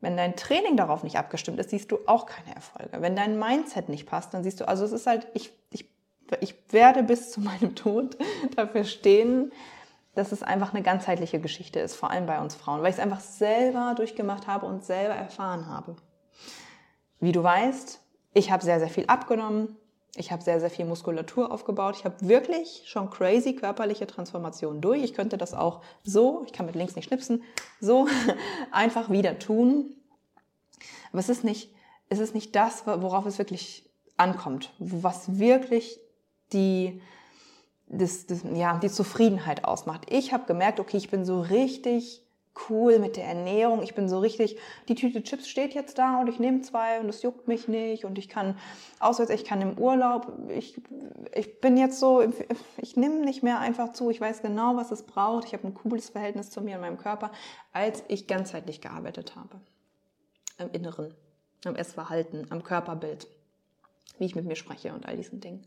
Wenn 0.00 0.16
dein 0.16 0.36
Training 0.36 0.76
darauf 0.76 1.02
nicht 1.02 1.16
abgestimmt 1.16 1.58
ist, 1.58 1.70
siehst 1.70 1.90
du 1.90 1.98
auch 2.06 2.26
keine 2.26 2.54
Erfolge. 2.54 3.00
Wenn 3.00 3.16
dein 3.16 3.38
Mindset 3.38 3.88
nicht 3.88 4.06
passt, 4.06 4.34
dann 4.34 4.44
siehst 4.44 4.60
du, 4.60 4.68
also 4.68 4.84
es 4.84 4.92
ist 4.92 5.06
halt, 5.06 5.26
ich, 5.34 5.52
ich, 5.70 5.88
ich 6.40 6.54
werde 6.70 7.02
bis 7.02 7.30
zu 7.30 7.40
meinem 7.42 7.74
Tod 7.74 8.16
dafür 8.56 8.84
stehen, 8.84 9.52
dass 10.14 10.32
es 10.32 10.42
einfach 10.42 10.72
eine 10.72 10.82
ganzheitliche 10.82 11.40
Geschichte 11.40 11.78
ist, 11.78 11.94
vor 11.94 12.10
allem 12.10 12.26
bei 12.26 12.40
uns 12.40 12.54
Frauen, 12.54 12.82
weil 12.82 12.90
ich 12.90 12.96
es 12.96 13.02
einfach 13.02 13.20
selber 13.20 13.94
durchgemacht 13.96 14.46
habe 14.46 14.66
und 14.66 14.84
selber 14.84 15.14
erfahren 15.14 15.66
habe. 15.66 15.96
Wie 17.20 17.32
du 17.32 17.42
weißt, 17.42 18.00
ich 18.32 18.50
habe 18.50 18.64
sehr, 18.64 18.78
sehr 18.78 18.88
viel 18.88 19.06
abgenommen, 19.06 19.76
ich 20.16 20.32
habe 20.32 20.42
sehr, 20.42 20.60
sehr 20.60 20.70
viel 20.70 20.84
Muskulatur 20.84 21.50
aufgebaut. 21.52 21.96
Ich 21.98 22.04
habe 22.04 22.16
wirklich 22.28 22.82
schon 22.86 23.10
crazy 23.10 23.54
körperliche 23.54 24.06
Transformationen 24.06 24.80
durch. 24.80 25.02
Ich 25.02 25.14
könnte 25.14 25.38
das 25.38 25.54
auch 25.54 25.82
so, 26.02 26.42
ich 26.46 26.52
kann 26.52 26.66
mit 26.66 26.74
links 26.74 26.96
nicht 26.96 27.06
schnipsen, 27.06 27.42
so 27.80 28.08
einfach 28.70 29.10
wieder 29.10 29.38
tun. 29.38 29.94
Aber 31.10 31.20
es 31.20 31.28
ist 31.28 31.44
nicht, 31.44 31.70
es 32.08 32.18
ist 32.18 32.34
nicht 32.34 32.54
das, 32.56 32.86
worauf 32.86 33.26
es 33.26 33.38
wirklich 33.38 33.88
ankommt, 34.16 34.72
was 34.78 35.38
wirklich 35.38 36.00
die, 36.52 37.00
das, 37.86 38.26
das, 38.26 38.40
ja, 38.54 38.78
die 38.78 38.90
Zufriedenheit 38.90 39.64
ausmacht. 39.64 40.02
Ich 40.10 40.32
habe 40.32 40.46
gemerkt, 40.46 40.80
okay, 40.80 40.96
ich 40.96 41.10
bin 41.10 41.24
so 41.24 41.40
richtig 41.40 42.25
cool 42.68 42.98
mit 42.98 43.16
der 43.16 43.24
Ernährung. 43.24 43.82
Ich 43.82 43.94
bin 43.94 44.08
so 44.08 44.18
richtig, 44.18 44.58
die 44.88 44.94
Tüte 44.94 45.22
Chips 45.22 45.48
steht 45.48 45.74
jetzt 45.74 45.98
da 45.98 46.20
und 46.20 46.28
ich 46.28 46.38
nehme 46.38 46.62
zwei 46.62 47.00
und 47.00 47.08
es 47.08 47.22
juckt 47.22 47.48
mich 47.48 47.68
nicht 47.68 48.04
und 48.04 48.18
ich 48.18 48.28
kann 48.28 48.58
auswärts, 48.98 49.30
ich 49.30 49.44
kann 49.44 49.60
im 49.60 49.78
Urlaub, 49.78 50.32
ich, 50.48 50.80
ich 51.34 51.60
bin 51.60 51.76
jetzt 51.76 52.00
so, 52.00 52.22
ich 52.78 52.96
nehme 52.96 53.24
nicht 53.24 53.42
mehr 53.42 53.58
einfach 53.60 53.92
zu, 53.92 54.10
ich 54.10 54.20
weiß 54.20 54.42
genau, 54.42 54.76
was 54.76 54.90
es 54.90 55.02
braucht, 55.02 55.44
ich 55.44 55.52
habe 55.52 55.66
ein 55.66 55.74
cooles 55.74 56.10
Verhältnis 56.10 56.50
zu 56.50 56.60
mir 56.60 56.76
und 56.76 56.82
meinem 56.82 56.98
Körper, 56.98 57.30
als 57.72 58.02
ich 58.08 58.26
ganzheitlich 58.26 58.80
gearbeitet 58.80 59.36
habe. 59.36 59.60
Im 60.58 60.70
Inneren, 60.72 61.14
am 61.64 61.76
Essverhalten, 61.76 62.46
am 62.50 62.62
Körperbild, 62.62 63.26
wie 64.18 64.24
ich 64.24 64.34
mit 64.34 64.46
mir 64.46 64.56
spreche 64.56 64.94
und 64.94 65.06
all 65.06 65.16
diesen 65.16 65.40
Dingen. 65.40 65.66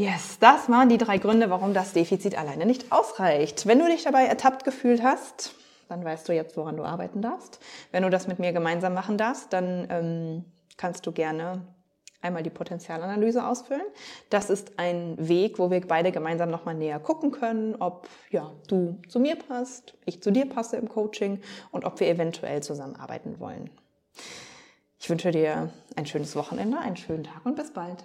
Yes, 0.00 0.38
das 0.38 0.70
waren 0.70 0.88
die 0.88 0.96
drei 0.96 1.18
Gründe, 1.18 1.50
warum 1.50 1.74
das 1.74 1.92
Defizit 1.92 2.38
alleine 2.38 2.64
nicht 2.64 2.90
ausreicht. 2.90 3.66
Wenn 3.66 3.80
du 3.80 3.84
dich 3.84 4.02
dabei 4.02 4.24
ertappt 4.24 4.64
gefühlt 4.64 5.02
hast, 5.02 5.54
dann 5.90 6.02
weißt 6.02 6.26
du 6.26 6.32
jetzt, 6.32 6.56
woran 6.56 6.78
du 6.78 6.84
arbeiten 6.84 7.20
darfst. 7.20 7.60
Wenn 7.92 8.04
du 8.04 8.08
das 8.08 8.26
mit 8.26 8.38
mir 8.38 8.54
gemeinsam 8.54 8.94
machen 8.94 9.18
darfst, 9.18 9.52
dann 9.52 9.86
ähm, 9.90 10.44
kannst 10.78 11.06
du 11.06 11.12
gerne 11.12 11.66
einmal 12.22 12.42
die 12.42 12.48
Potenzialanalyse 12.48 13.46
ausfüllen. 13.46 13.84
Das 14.30 14.48
ist 14.48 14.78
ein 14.78 15.16
Weg, 15.18 15.58
wo 15.58 15.70
wir 15.70 15.86
beide 15.86 16.12
gemeinsam 16.12 16.50
nochmal 16.50 16.76
näher 16.76 16.98
gucken 16.98 17.30
können, 17.30 17.74
ob 17.74 18.08
ja, 18.30 18.52
du 18.68 18.96
zu 19.06 19.20
mir 19.20 19.36
passt, 19.36 19.92
ich 20.06 20.22
zu 20.22 20.32
dir 20.32 20.48
passe 20.48 20.78
im 20.78 20.88
Coaching 20.88 21.42
und 21.72 21.84
ob 21.84 22.00
wir 22.00 22.08
eventuell 22.08 22.62
zusammenarbeiten 22.62 23.38
wollen. 23.38 23.68
Ich 24.98 25.10
wünsche 25.10 25.30
dir 25.30 25.68
ein 25.94 26.06
schönes 26.06 26.36
Wochenende, 26.36 26.78
einen 26.78 26.96
schönen 26.96 27.24
Tag 27.24 27.44
und 27.44 27.56
bis 27.56 27.70
bald. 27.70 28.02